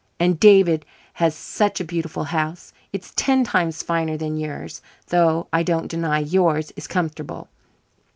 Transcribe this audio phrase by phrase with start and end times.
[0.19, 2.73] And David has such a beautiful house!
[2.91, 7.49] It's ten times finer than yours, though I don't deny yours is comfortable.